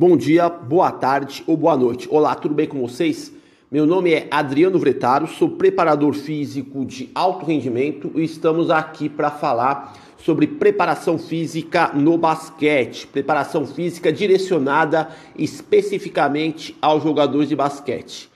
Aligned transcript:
Bom 0.00 0.16
dia, 0.16 0.48
boa 0.48 0.92
tarde 0.92 1.42
ou 1.44 1.56
boa 1.56 1.76
noite. 1.76 2.06
Olá, 2.08 2.32
tudo 2.36 2.54
bem 2.54 2.68
com 2.68 2.80
vocês? 2.80 3.32
Meu 3.68 3.84
nome 3.84 4.12
é 4.12 4.28
Adriano 4.30 4.78
Vretaro, 4.78 5.26
sou 5.26 5.50
preparador 5.50 6.14
físico 6.14 6.84
de 6.84 7.10
alto 7.12 7.44
rendimento 7.44 8.12
e 8.14 8.22
estamos 8.22 8.70
aqui 8.70 9.08
para 9.08 9.28
falar 9.28 9.98
sobre 10.16 10.46
preparação 10.46 11.18
física 11.18 11.90
no 11.94 12.16
basquete, 12.16 13.08
preparação 13.08 13.66
física 13.66 14.12
direcionada 14.12 15.08
especificamente 15.36 16.76
aos 16.80 17.02
jogadores 17.02 17.48
de 17.48 17.56
basquete. 17.56 18.30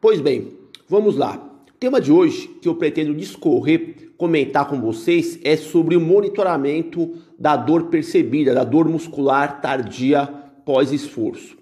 Pois 0.00 0.20
bem, 0.20 0.54
vamos 0.88 1.16
lá. 1.16 1.36
O 1.36 1.78
tema 1.78 2.00
de 2.00 2.10
hoje 2.10 2.48
que 2.60 2.68
eu 2.68 2.74
pretendo 2.74 3.14
discorrer, 3.14 4.10
comentar 4.18 4.66
com 4.66 4.80
vocês 4.80 5.38
é 5.44 5.56
sobre 5.56 5.94
o 5.94 6.00
monitoramento 6.00 7.14
da 7.38 7.54
dor 7.54 7.84
percebida, 7.84 8.52
da 8.52 8.64
dor 8.64 8.88
muscular 8.88 9.60
tardia 9.60 10.42
pós-esforço. 10.64 11.56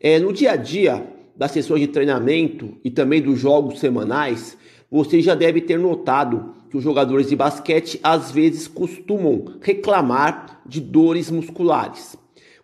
É, 0.00 0.18
no 0.18 0.32
dia 0.32 0.52
a 0.52 0.56
dia 0.56 1.06
das 1.36 1.52
sessões 1.52 1.80
de 1.80 1.88
treinamento 1.88 2.76
e 2.84 2.90
também 2.90 3.22
dos 3.22 3.38
jogos 3.38 3.80
semanais, 3.80 4.56
você 4.90 5.20
já 5.20 5.34
deve 5.34 5.60
ter 5.60 5.78
notado 5.78 6.54
que 6.68 6.76
os 6.76 6.82
jogadores 6.82 7.28
de 7.28 7.36
basquete 7.36 7.98
às 8.02 8.30
vezes 8.30 8.68
costumam 8.68 9.54
reclamar 9.60 10.60
de 10.66 10.80
dores 10.80 11.30
musculares. 11.30 12.16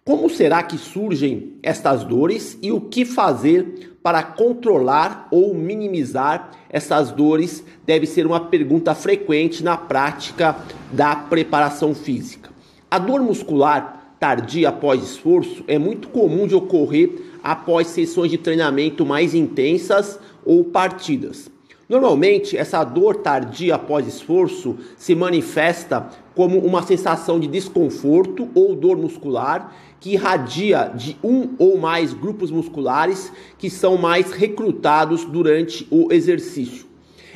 Como 0.05 0.31
será 0.31 0.63
que 0.63 0.79
surgem 0.79 1.55
estas 1.63 2.05
dores 2.05 2.57
e 2.63 2.71
o 2.71 2.81
que 2.81 3.05
fazer 3.05 3.97
para 4.07 4.23
controlar 4.23 5.27
ou 5.33 5.53
minimizar 5.53 6.53
essas 6.71 7.11
dores 7.11 7.65
deve 7.85 8.07
ser 8.07 8.25
uma 8.25 8.39
pergunta 8.39 8.95
frequente 8.95 9.65
na 9.65 9.77
prática 9.77 10.57
da 10.93 11.17
preparação 11.17 11.93
física. 11.93 12.51
A 12.89 13.01
dor 13.01 13.21
muscular 13.21 14.06
tardia 14.19 14.71
após 14.71 15.03
esforço 15.03 15.63
é 15.67 15.79
muito 15.79 16.09
comum 16.09 16.47
de 16.47 16.55
ocorrer 16.55 17.11
após 17.43 17.89
sessões 17.89 18.31
de 18.31 18.39
treinamento 18.39 19.05
mais 19.05 19.35
intensas 19.35 20.19
ou 20.45 20.65
partidas. 20.65 21.51
Normalmente, 21.89 22.57
essa 22.57 22.83
dor 22.83 23.17
tardia 23.17 23.77
após 23.77 24.09
esforço 24.09 24.77
se 24.97 25.15
manifesta 25.15 26.09
como 26.35 26.59
uma 26.59 26.83
sensação 26.83 27.39
de 27.39 27.47
desconforto 27.47 28.49
ou 28.55 28.75
dor 28.75 28.97
muscular 28.97 29.73
que 30.01 30.15
irradia 30.15 30.91
de 30.95 31.17
um 31.23 31.55
ou 31.59 31.79
mais 31.79 32.13
grupos 32.13 32.51
musculares 32.51 33.33
que 33.57 33.71
são 33.71 33.97
mais 33.97 34.33
recrutados 34.33 35.25
durante 35.25 35.87
o 35.89 36.13
exercício. 36.13 36.87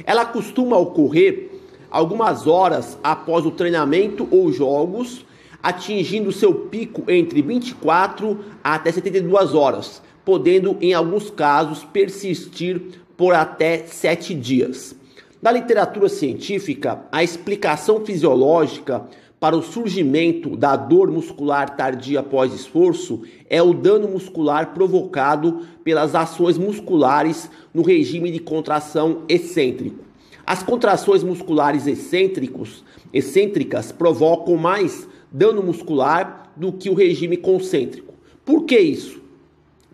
Ela 0.04 0.24
costuma 0.24 0.76
ocorrer 0.76 1.50
algumas 1.88 2.48
horas 2.48 2.98
após 3.04 3.47
o 3.47 3.50
treinamento 3.52 4.26
ou 4.32 4.52
jogos 4.52 5.24
atingindo 5.62 6.33
seu 6.33 6.55
pico 6.55 7.05
entre 7.11 7.42
24 7.42 8.39
até 8.62 8.91
72 8.92 9.55
horas, 9.55 10.03
podendo 10.25 10.77
em 10.80 10.94
alguns 10.94 11.30
casos 11.30 11.84
persistir 11.84 12.80
por 13.16 13.34
até 13.34 13.78
7 13.86 14.34
dias. 14.34 14.94
Na 15.42 15.50
literatura 15.50 16.08
científica, 16.08 17.03
a 17.11 17.25
explicação 17.25 18.05
fisiológica 18.05 19.06
para 19.41 19.56
o 19.56 19.62
surgimento 19.62 20.55
da 20.55 20.77
dor 20.77 21.11
muscular 21.11 21.75
tardia 21.75 22.20
após 22.20 22.53
esforço 22.53 23.22
é 23.48 23.62
o 23.62 23.72
dano 23.72 24.06
muscular 24.06 24.75
provocado 24.75 25.66
pelas 25.83 26.14
ações 26.14 26.58
musculares 26.58 27.50
no 27.72 27.81
regime 27.81 28.31
de 28.31 28.38
contração 28.38 29.22
excêntrico. 29.31 30.05
As 30.47 30.62
contrações 30.62 31.22
musculares 31.22 31.86
excêntricos, 31.86 32.84
excêntricas 33.14 33.92
provocam 33.92 34.56
mais 34.56 35.08
dano 35.32 35.62
muscular 35.62 36.50
do 36.56 36.72
que 36.72 36.90
o 36.90 36.94
regime 36.94 37.36
concêntrico. 37.36 38.14
Por 38.44 38.64
que 38.64 38.78
isso? 38.78 39.20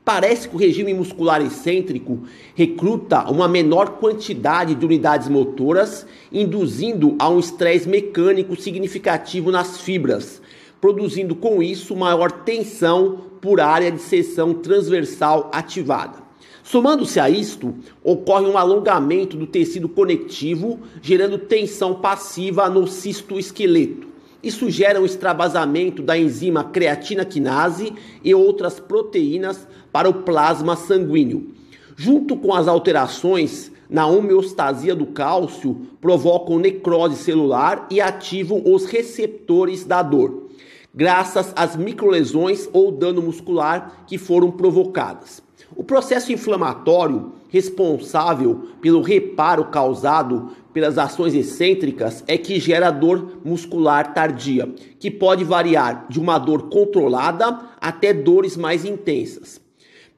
Parece 0.05 0.49
que 0.49 0.55
o 0.55 0.59
regime 0.59 0.95
muscular 0.95 1.43
excêntrico 1.43 2.21
recruta 2.55 3.29
uma 3.29 3.49
menor 3.49 3.99
quantidade 3.99 4.75
de 4.77 4.85
unidades 4.85 5.29
motoras, 5.29 6.07
induzindo 6.31 7.17
a 7.19 7.29
um 7.29 7.41
estresse 7.41 7.89
mecânico 7.89 8.55
significativo 8.55 9.51
nas 9.51 9.81
fibras, 9.81 10.41
produzindo 10.81 11.35
com 11.35 11.61
isso 11.61 11.97
maior 11.97 12.31
tensão 12.31 13.19
por 13.41 13.61
área 13.61 13.91
de 13.91 14.01
seção 14.01 14.55
transversal 14.55 15.51
ativada. 15.53 16.19
Somando-se 16.63 17.19
a 17.19 17.29
isto, 17.29 17.75
ocorre 18.03 18.47
um 18.47 18.57
alongamento 18.57 19.37
do 19.37 19.47
tecido 19.47 19.89
conectivo, 19.89 20.79
gerando 21.03 21.37
tensão 21.37 21.95
passiva 21.95 22.69
no 22.71 22.87
cisto 22.87 23.39
esqueleto. 23.39 24.06
Isso 24.43 24.71
gera 24.71 25.01
um 25.01 25.05
extravasamento 25.05 26.03
da 26.03 26.17
enzima 26.17 26.65
creatina 26.65 27.25
quinase 27.25 27.93
e 28.23 28.35
outras 28.35 28.79
proteínas 28.79 29.67
para 29.91 30.09
o 30.09 30.23
plasma 30.23 30.77
sanguíneo. 30.77 31.55
Junto 31.97 32.37
com 32.37 32.53
as 32.53 32.69
alterações 32.69 33.73
na 33.89 34.07
homeostasia 34.07 34.95
do 34.95 35.07
cálcio, 35.07 35.87
provocam 36.01 36.59
necrose 36.59 37.17
celular 37.17 37.87
e 37.91 38.01
ativam 38.01 38.63
os 38.67 38.85
receptores 38.87 39.85
da 39.85 40.03
dor, 40.03 40.49
graças 40.95 41.53
às 41.57 41.77
microlesões 41.77 42.69
ou 42.73 42.93
dano 42.93 43.23
muscular 43.23 44.05
que 44.07 44.19
foram 44.19 44.51
provocadas. 44.51 45.43
O 45.75 45.83
processo 45.83 46.33
inflamatório 46.33 47.33
responsável 47.49 48.69
pelo 48.81 49.03
reparo 49.03 49.67
causado 49.67 50.51
pelas 50.77 50.99
ações 50.99 51.35
excêntricas 51.35 52.23
é 52.29 52.37
que 52.37 52.61
gera 52.61 52.91
dor 52.91 53.41
muscular 53.43 54.13
tardia, 54.13 54.69
que 55.01 55.11
pode 55.11 55.43
variar 55.43 56.05
de 56.07 56.21
uma 56.21 56.39
dor 56.39 56.69
controlada 56.69 57.61
até 57.81 58.13
dores 58.13 58.59
mais 58.59 58.85
intensas. 58.85 59.59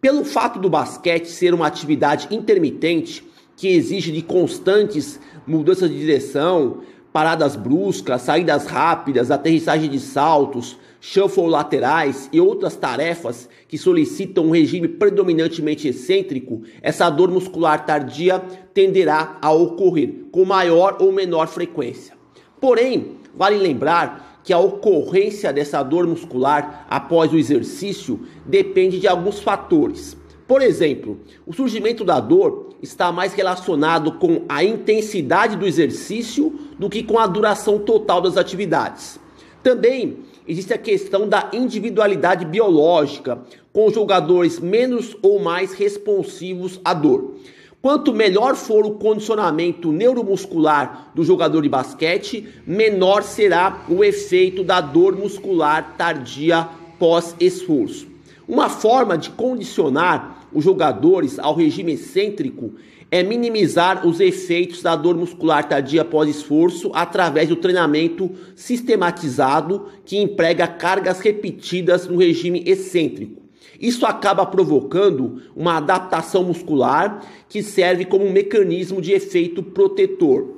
Pelo 0.01 0.25
fato 0.25 0.59
do 0.59 0.69
basquete 0.69 1.29
ser 1.29 1.55
uma 1.55 1.69
atividade 1.69 2.27
intermitente 2.33 3.25
que 3.57 3.69
exige 3.69 4.11
de 4.11 4.21
constantes 4.21 5.21
mudanças 5.47 5.89
de 5.89 5.97
direção, 5.97 6.79
paradas 7.13 7.55
bruscas, 7.55 8.23
saídas 8.23 8.67
rápidas, 8.67 9.31
aterrissagem 9.31 9.89
de 9.89 10.01
saltos, 10.01 10.77
shuffle 11.01 11.49
laterais 11.49 12.29
e 12.33 12.41
outras 12.41 12.77
tarefas 12.77 13.49
que 13.67 13.79
solicitam 13.79 14.47
um 14.47 14.51
regime 14.51 14.89
predominantemente 14.89 15.89
excêntrico, 15.89 16.63
essa 16.83 17.09
dor 17.11 17.31
muscular 17.31 17.85
tardia 17.85 18.43
tenderá 18.75 19.39
a 19.41 19.53
ocorrer 19.53 20.27
com 20.31 20.45
maior 20.45 20.97
ou 21.01 21.13
menor 21.13 21.49
frequência. 21.49 22.15
Porém, 22.61 23.17
vale 23.35 23.57
lembrar 23.57 24.41
que 24.43 24.53
a 24.53 24.59
ocorrência 24.59 25.53
dessa 25.53 25.83
dor 25.83 26.07
muscular 26.07 26.87
após 26.89 27.33
o 27.33 27.37
exercício 27.37 28.21
depende 28.47 28.99
de 28.99 29.07
alguns 29.07 29.41
fatores. 29.41 30.17
Por 30.47 30.63
exemplo, 30.63 31.21
o 31.47 31.53
surgimento 31.53 32.03
da 32.03 32.19
dor 32.19 32.71
está 32.81 33.13
mais 33.13 33.35
relacionado 33.35 34.13
com 34.13 34.45
a 34.49 34.65
intensidade 34.65 35.57
do 35.57 35.67
exercício 35.67 36.59
do 36.79 36.89
que 36.89 37.03
com 37.03 37.19
a 37.19 37.27
duração 37.27 37.79
total 37.79 38.23
das 38.23 38.39
atividades. 38.39 39.21
Também 39.63 40.21
existe 40.49 40.73
a 40.73 40.79
questão 40.79 41.29
da 41.29 41.51
individualidade 41.53 42.47
biológica, 42.47 43.39
com 43.73 43.91
jogadores 43.91 44.59
menos 44.59 45.15
ou 45.23 45.39
mais 45.39 45.75
responsivos 45.75 46.81
à 46.83 46.95
dor. 46.95 47.35
Quanto 47.81 48.13
melhor 48.13 48.57
for 48.57 48.85
o 48.85 48.93
condicionamento 48.93 49.93
neuromuscular 49.93 51.13
do 51.15 51.23
jogador 51.23 51.63
de 51.63 51.69
basquete, 51.69 52.49
menor 52.67 53.23
será 53.23 53.85
o 53.89 54.03
efeito 54.03 54.65
da 54.65 54.81
dor 54.81 55.17
muscular 55.17 55.95
tardia 55.97 56.69
pós-esforço. 56.99 58.09
Uma 58.49 58.69
forma 58.69 59.17
de 59.17 59.31
condicionar 59.31 60.38
os 60.53 60.65
jogadores 60.65 61.39
ao 61.39 61.55
regime 61.55 61.93
excêntrico 61.93 62.75
é 63.11 63.23
minimizar 63.23 64.07
os 64.07 64.21
efeitos 64.21 64.83
da 64.83 64.95
dor 64.95 65.17
muscular 65.17 65.67
tardia 65.67 66.03
após 66.03 66.29
esforço 66.29 66.91
através 66.95 67.49
do 67.49 67.57
treinamento 67.57 68.31
sistematizado 68.55 69.87
que 70.05 70.19
emprega 70.19 70.67
cargas 70.67 71.21
repetidas 71.21 72.07
no 72.07 72.19
regime 72.19 72.63
excêntrico. 72.67 73.43
Isso 73.81 74.05
acaba 74.05 74.45
provocando 74.45 75.41
uma 75.55 75.77
adaptação 75.77 76.43
muscular 76.43 77.25
que 77.49 77.63
serve 77.63 78.05
como 78.05 78.27
um 78.27 78.33
mecanismo 78.33 79.01
de 79.01 79.13
efeito 79.13 79.63
protetor. 79.63 80.57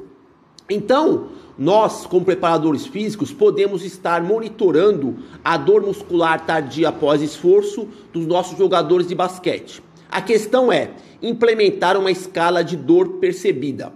Então, 0.69 1.29
nós, 1.59 2.07
como 2.07 2.25
preparadores 2.25 2.87
físicos, 2.87 3.33
podemos 3.33 3.85
estar 3.85 4.23
monitorando 4.23 5.17
a 5.45 5.59
dor 5.59 5.83
muscular 5.83 6.47
tardia 6.47 6.89
após 6.89 7.21
esforço 7.21 7.87
dos 8.13 8.27
nossos 8.27 8.57
jogadores 8.57 9.07
de 9.07 9.15
basquete. 9.15 9.83
A 10.11 10.21
questão 10.21 10.73
é 10.73 10.91
implementar 11.23 11.97
uma 11.97 12.11
escala 12.11 12.65
de 12.65 12.77
dor 12.77 13.19
percebida. 13.21 13.93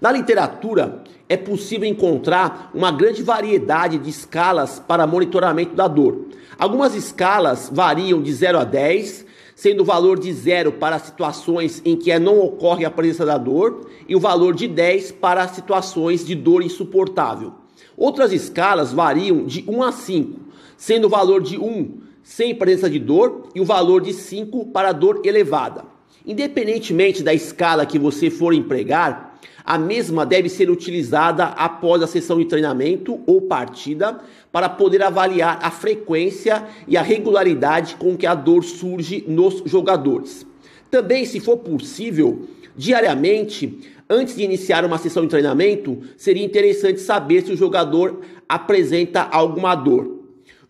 Na 0.00 0.10
literatura, 0.10 1.04
é 1.28 1.36
possível 1.36 1.86
encontrar 1.86 2.70
uma 2.74 2.90
grande 2.90 3.22
variedade 3.22 3.98
de 3.98 4.08
escalas 4.08 4.80
para 4.80 5.06
monitoramento 5.06 5.74
da 5.74 5.86
dor. 5.86 6.28
Algumas 6.58 6.94
escalas 6.94 7.70
variam 7.70 8.22
de 8.22 8.32
0 8.32 8.58
a 8.58 8.64
10, 8.64 9.26
sendo 9.54 9.82
o 9.82 9.84
valor 9.84 10.18
de 10.18 10.32
0 10.32 10.72
para 10.72 10.98
situações 10.98 11.82
em 11.84 11.94
que 11.94 12.18
não 12.18 12.40
ocorre 12.40 12.86
a 12.86 12.90
presença 12.90 13.26
da 13.26 13.36
dor 13.36 13.86
e 14.08 14.16
o 14.16 14.20
valor 14.20 14.54
de 14.54 14.66
10 14.66 15.12
para 15.12 15.46
situações 15.46 16.24
de 16.24 16.34
dor 16.34 16.62
insuportável. 16.62 17.52
Outras 17.96 18.32
escalas 18.32 18.94
variam 18.94 19.44
de 19.44 19.62
1 19.68 19.82
a 19.82 19.92
5, 19.92 20.40
sendo 20.76 21.06
o 21.06 21.10
valor 21.10 21.42
de 21.42 21.58
1 21.58 22.11
sem 22.22 22.54
presença 22.54 22.88
de 22.88 22.98
dor 22.98 23.48
e 23.54 23.60
o 23.60 23.64
valor 23.64 24.00
de 24.00 24.12
5 24.12 24.66
para 24.66 24.92
dor 24.92 25.22
elevada. 25.24 25.84
Independentemente 26.24 27.22
da 27.22 27.34
escala 27.34 27.84
que 27.84 27.98
você 27.98 28.30
for 28.30 28.54
empregar, 28.54 29.38
a 29.64 29.78
mesma 29.78 30.26
deve 30.26 30.48
ser 30.48 30.70
utilizada 30.70 31.44
após 31.44 32.02
a 32.02 32.06
sessão 32.06 32.38
de 32.38 32.44
treinamento 32.46 33.20
ou 33.26 33.42
partida 33.42 34.20
para 34.50 34.68
poder 34.68 35.02
avaliar 35.02 35.58
a 35.62 35.70
frequência 35.70 36.66
e 36.86 36.96
a 36.96 37.02
regularidade 37.02 37.96
com 37.96 38.16
que 38.16 38.26
a 38.26 38.34
dor 38.34 38.64
surge 38.64 39.24
nos 39.26 39.62
jogadores. 39.66 40.46
Também, 40.90 41.24
se 41.24 41.40
for 41.40 41.58
possível, 41.58 42.48
diariamente, 42.76 43.80
antes 44.10 44.36
de 44.36 44.42
iniciar 44.42 44.84
uma 44.84 44.98
sessão 44.98 45.22
de 45.22 45.28
treinamento, 45.28 45.98
seria 46.16 46.44
interessante 46.44 47.00
saber 47.00 47.42
se 47.42 47.52
o 47.52 47.56
jogador 47.56 48.20
apresenta 48.48 49.22
alguma 49.22 49.74
dor. 49.74 50.11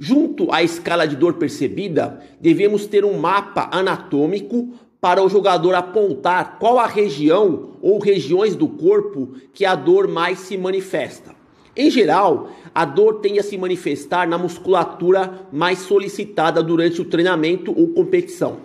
Junto 0.05 0.53
à 0.53 0.65
escala 0.65 1.07
de 1.07 1.15
dor 1.15 1.35
percebida, 1.35 2.21
devemos 2.41 2.87
ter 2.87 3.05
um 3.05 3.21
mapa 3.21 3.69
anatômico 3.71 4.71
para 5.01 5.23
o 5.23 5.29
jogador 5.29 5.77
apontar 5.77 6.59
qual 6.59 6.81
a 6.81 6.89
região 6.89 7.75
ou 7.81 8.01
regiões 8.01 8.57
do 8.57 8.67
corpo 8.67 9.35
que 9.55 9.65
a 9.65 9.77
dor 9.77 10.09
mais 10.09 10.41
se 10.41 10.57
manifesta. 10.57 11.37
Em 11.77 11.89
geral, 11.89 12.51
a 12.75 12.85
dor 12.85 13.21
tende 13.21 13.39
a 13.39 13.45
se 13.45 13.57
manifestar 13.57 14.27
na 14.27 14.37
musculatura 14.37 15.47
mais 15.53 15.79
solicitada 15.79 16.65
durante 16.65 17.01
o 17.01 17.05
treinamento 17.05 17.71
ou 17.71 17.91
competição. 17.91 18.57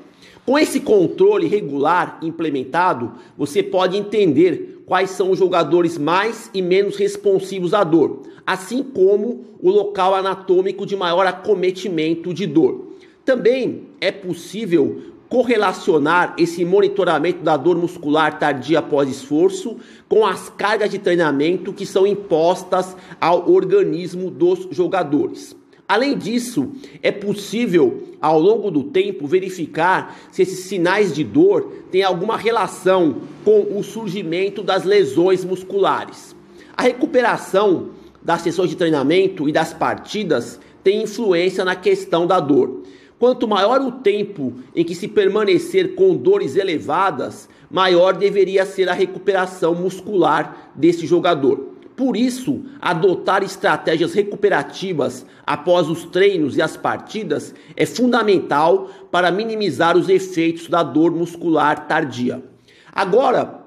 Com 0.44 0.57
esse 0.57 0.80
controle 0.80 1.45
regular 1.45 2.18
implementado, 2.24 3.12
você 3.38 3.62
pode 3.62 3.95
entender 3.95 4.77
quais 4.88 5.12
são 5.12 5.30
os 5.31 5.38
jogadores 5.38 5.98
mais 5.98 6.50
e 6.54 6.62
menos 6.62 6.95
responsivos 6.95 7.74
à 7.74 7.84
dor, 7.84 8.22
assim 8.45 8.81
como 8.81 9.45
o 9.62 9.69
local 9.69 10.16
anatômico 10.16 10.86
de 10.86 10.95
maior 10.95 11.28
acometimento 11.28 12.34
de 12.34 12.48
dor. 12.48 12.94
Também 13.25 13.89
é 14.00 14.13
possível 14.13 15.01
correlacionar 15.28 16.34
esse 16.38 16.63
monitoramento 16.63 17.44
da 17.44 17.57
dor 17.57 17.75
muscular 17.78 18.39
tardia 18.39 18.80
após 18.80 19.10
esforço 19.10 19.75
com 20.07 20.25
as 20.25 20.48
cargas 20.48 20.90
de 20.90 20.98
treinamento 20.98 21.74
que 21.74 21.86
são 21.86 22.07
impostas 22.07 22.95
ao 23.19 23.51
organismo 23.51 24.31
dos 24.31 24.69
jogadores. 24.72 25.54
Além 25.88 26.18
disso, 26.18 26.72
é 27.01 27.12
possível 27.12 28.04
ao 28.19 28.38
longo 28.38 28.69
do 28.69 28.84
tempo 28.84 29.25
verificar 29.25 30.18
se 30.31 30.42
esses 30.42 30.66
sinais 30.66 31.16
de 31.16 31.24
dor 31.24 31.72
têm 31.89 32.04
alguma 32.04 32.36
relação 32.36 33.22
com 33.45 33.78
o 33.78 33.81
surgimento 33.81 34.62
das 34.62 34.84
lesões 34.84 35.45
musculares. 35.45 36.36
A 36.75 36.81
recuperação 36.81 37.92
das 38.22 38.42
sessões 38.42 38.69
de 38.69 38.75
treinamento 38.75 39.48
e 39.48 39.54
das 39.54 39.74
partidas 39.74 40.60
tem 40.84 41.04
influência 41.04 41.63
na 41.63 41.75
questão 41.75 42.28
da 42.28 42.42
dor. 42.42 42.81
Quanto 43.18 43.48
maior 43.48 43.80
o 43.80 43.94
tempo 43.94 44.56
em 44.75 44.83
que 44.83 44.94
se 44.94 45.07
permanecer 45.07 45.95
com 45.95 46.18
dores 46.18 46.57
elevadas, 46.57 47.48
maior 47.72 48.13
deveria 48.13 48.66
ser 48.66 48.90
a 48.90 48.94
recuperação 48.94 49.74
muscular 49.74 50.72
desse 50.75 51.07
jogador. 51.07 51.77
Por 51.98 52.16
isso, 52.16 52.62
adotar 52.80 53.42
estratégias 53.42 54.14
recuperativas 54.14 55.26
após 55.44 55.90
os 55.90 56.06
treinos 56.06 56.56
e 56.56 56.62
as 56.62 56.78
partidas 56.78 57.56
é 57.76 57.88
fundamental 57.88 58.88
para 59.10 59.32
minimizar 59.32 59.98
os 59.98 60.08
efeitos 60.08 60.68
da 60.68 60.84
dor 60.84 61.12
muscular 61.12 61.88
tardia. 61.88 62.44
Agora, 62.94 63.64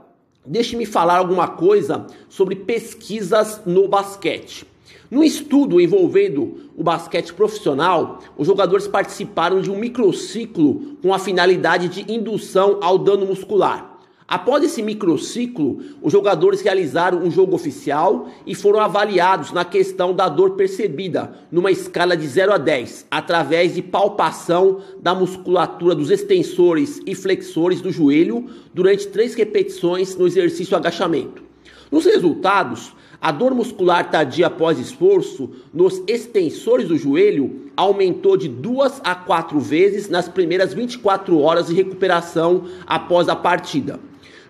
deixe-me 0.47 0.87
falar 0.87 1.19
alguma 1.19 1.49
coisa 1.49 2.07
sobre 2.29 2.55
pesquisas 2.55 3.63
no 3.67 3.89
basquete. 3.89 4.65
No 5.11 5.25
estudo 5.25 5.81
envolvendo 5.81 6.71
o 6.77 6.85
basquete 6.85 7.35
profissional, 7.35 8.21
os 8.39 8.47
jogadores 8.47 8.87
participaram 8.87 9.61
de 9.61 9.73
um 9.73 9.77
microciclo 9.77 10.97
com 11.03 11.13
a 11.13 11.19
finalidade 11.19 11.89
de 11.89 12.13
indução 12.13 12.79
ao 12.81 12.97
dano 12.97 13.27
muscular. 13.27 13.90
Após 14.31 14.63
esse 14.63 14.81
microciclo, 14.81 15.81
os 16.01 16.13
jogadores 16.13 16.61
realizaram 16.61 17.19
um 17.19 17.33
jogo 17.33 17.57
oficial 17.57 18.29
e 18.47 18.55
foram 18.55 18.79
avaliados 18.79 19.51
na 19.51 19.65
questão 19.65 20.15
da 20.15 20.29
dor 20.29 20.53
percebida, 20.53 21.33
numa 21.51 21.73
escala 21.73 22.17
de 22.17 22.29
0 22.29 22.53
a 22.53 22.57
10, 22.57 23.07
através 23.11 23.75
de 23.75 23.83
palpação 23.83 24.83
da 25.03 25.17
musculatura 25.17 25.97
dos 25.97 26.13
extensores 26.13 27.01
e 27.05 27.13
flexores 27.13 27.81
do 27.81 27.91
joelho 27.91 28.47
durante 28.73 29.09
três 29.09 29.35
repetições 29.35 30.15
no 30.15 30.29
exercício 30.29 30.77
agachamento. 30.77 31.43
Nos 31.91 32.05
resultados, 32.05 32.93
a 33.21 33.33
dor 33.33 33.53
muscular 33.53 34.13
tardia 34.13 34.47
após 34.47 34.79
esforço 34.79 35.51
nos 35.75 36.05
extensores 36.07 36.87
do 36.87 36.97
joelho 36.97 37.73
aumentou 37.77 38.37
de 38.37 38.47
duas 38.47 39.01
a 39.03 39.13
quatro 39.13 39.59
vezes 39.59 40.09
nas 40.09 40.29
primeiras 40.29 40.73
24 40.73 41.37
horas 41.41 41.67
de 41.67 41.75
recuperação 41.75 42.67
após 42.87 43.29
a 43.29 43.35
partida. 43.35 43.99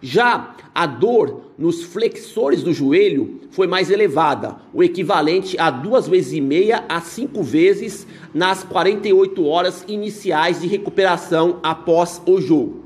Já 0.02 0.56
a 0.74 0.86
dor 0.86 1.42
nos 1.58 1.82
flexores 1.82 2.62
do 2.62 2.72
joelho 2.72 3.40
foi 3.50 3.66
mais 3.66 3.90
elevada, 3.90 4.56
o 4.72 4.82
equivalente 4.82 5.58
a 5.58 5.70
duas 5.70 6.08
vezes 6.08 6.32
e 6.32 6.40
meia 6.40 6.84
a 6.88 7.00
cinco 7.02 7.42
vezes 7.42 8.06
nas 8.32 8.64
48 8.64 9.44
horas 9.44 9.84
iniciais 9.86 10.62
de 10.62 10.68
recuperação 10.68 11.58
após 11.62 12.22
o 12.24 12.40
jogo. 12.40 12.84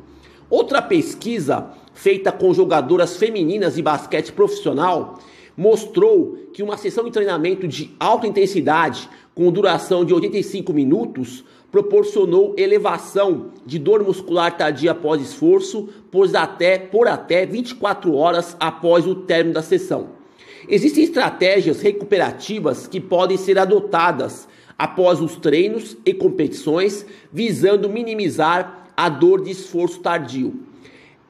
Outra 0.51 0.83
pesquisa 0.83 1.71
feita 1.95 2.33
com 2.33 2.53
jogadoras 2.53 3.17
femininas 3.17 3.77
de 3.77 3.83
basquete 3.83 4.33
profissional 4.33 5.21
mostrou 5.57 6.37
que 6.53 6.63
uma 6.63 6.77
sessão 6.77 7.05
de 7.05 7.13
treinamento 7.13 7.69
de 7.69 7.95
alta 7.99 8.27
intensidade, 8.27 9.09
com 9.35 9.51
duração 9.51 10.05
de 10.05 10.15
85 10.15 10.73
minutos, 10.73 11.45
proporcionou 11.73 12.55
elevação 12.57 13.51
de 13.67 13.81
dor 13.81 14.05
muscular 14.05 14.57
tardia 14.57 14.93
após 14.93 15.21
esforço 15.21 15.89
por 16.11 16.35
até, 16.37 16.79
por 16.79 17.09
até 17.09 17.45
24 17.45 18.15
horas 18.15 18.57
após 18.61 19.07
o 19.07 19.15
término 19.17 19.55
da 19.55 19.63
sessão. 19.63 20.11
Existem 20.69 21.03
estratégias 21.03 21.81
recuperativas 21.81 22.87
que 22.87 23.01
podem 23.01 23.37
ser 23.37 23.59
adotadas 23.59 24.47
após 24.79 25.21
os 25.21 25.37
treinos 25.37 25.97
e 26.07 26.15
competições, 26.15 27.05
visando 27.33 27.89
minimizar 27.89 28.89
a 28.97 29.09
dor 29.09 29.43
de 29.43 29.51
esforço 29.51 30.01
tardio. 30.01 30.55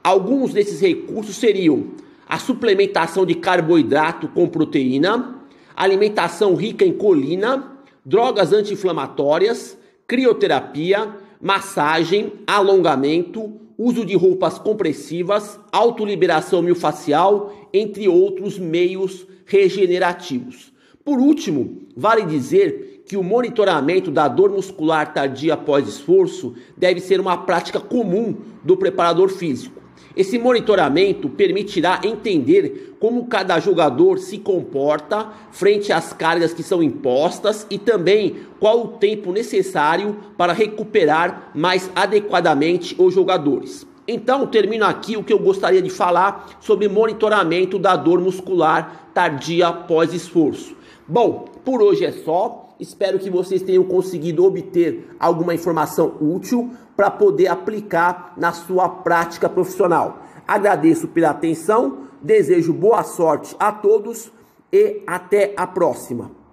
Alguns 0.02 0.52
desses 0.52 0.80
recursos 0.80 1.36
seriam 1.36 1.86
a 2.28 2.38
suplementação 2.38 3.24
de 3.24 3.34
carboidrato 3.34 4.28
com 4.28 4.46
proteína, 4.46 5.40
alimentação 5.74 6.54
rica 6.54 6.84
em 6.84 6.92
colina, 6.92 7.73
drogas 8.04 8.52
anti-inflamatórias, 8.52 9.78
crioterapia, 10.06 11.16
massagem, 11.40 12.32
alongamento, 12.46 13.52
uso 13.76 14.04
de 14.04 14.14
roupas 14.14 14.58
compressivas, 14.58 15.58
autoliberação 15.72 16.62
miofascial, 16.62 17.68
entre 17.72 18.08
outros 18.08 18.58
meios 18.58 19.26
regenerativos. 19.46 20.72
Por 21.04 21.18
último, 21.18 21.82
vale 21.96 22.24
dizer 22.24 23.02
que 23.06 23.16
o 23.16 23.22
monitoramento 23.22 24.10
da 24.10 24.28
dor 24.28 24.50
muscular 24.50 25.12
tardia 25.12 25.54
após 25.54 25.86
esforço 25.86 26.54
deve 26.76 27.00
ser 27.00 27.20
uma 27.20 27.36
prática 27.36 27.78
comum 27.78 28.36
do 28.62 28.76
preparador 28.76 29.28
físico. 29.28 29.83
Esse 30.16 30.38
monitoramento 30.38 31.28
permitirá 31.28 32.00
entender 32.04 32.96
como 33.00 33.26
cada 33.26 33.58
jogador 33.58 34.18
se 34.18 34.38
comporta 34.38 35.28
frente 35.50 35.92
às 35.92 36.12
cargas 36.12 36.54
que 36.54 36.62
são 36.62 36.82
impostas 36.82 37.66
e 37.68 37.78
também 37.78 38.36
qual 38.60 38.84
o 38.84 38.88
tempo 38.88 39.32
necessário 39.32 40.16
para 40.36 40.52
recuperar 40.52 41.50
mais 41.54 41.90
adequadamente 41.96 42.94
os 42.96 43.12
jogadores. 43.12 43.86
Então, 44.06 44.46
termino 44.46 44.84
aqui 44.84 45.16
o 45.16 45.24
que 45.24 45.32
eu 45.32 45.38
gostaria 45.38 45.82
de 45.82 45.90
falar 45.90 46.58
sobre 46.60 46.88
monitoramento 46.88 47.78
da 47.78 47.96
dor 47.96 48.20
muscular 48.20 49.10
tardia 49.14 49.68
após 49.68 50.12
esforço. 50.12 50.76
Bom, 51.08 51.46
por 51.64 51.82
hoje 51.82 52.04
é 52.04 52.12
só. 52.12 52.60
Espero 52.78 53.18
que 53.18 53.30
vocês 53.30 53.62
tenham 53.62 53.84
conseguido 53.84 54.44
obter 54.44 55.08
alguma 55.18 55.54
informação 55.54 56.14
útil 56.20 56.70
para 56.96 57.10
poder 57.10 57.48
aplicar 57.48 58.34
na 58.36 58.52
sua 58.52 58.88
prática 58.88 59.48
profissional. 59.48 60.18
Agradeço 60.46 61.08
pela 61.08 61.30
atenção, 61.30 62.08
desejo 62.22 62.72
boa 62.72 63.02
sorte 63.02 63.56
a 63.58 63.72
todos 63.72 64.30
e 64.72 65.02
até 65.06 65.54
a 65.56 65.66
próxima. 65.66 66.43